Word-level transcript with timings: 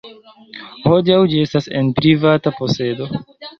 Hodiaŭ 0.91 1.19
ĝi 1.35 1.43
estas 1.49 1.69
en 1.81 1.93
privata 2.01 2.57
posedo. 2.59 3.13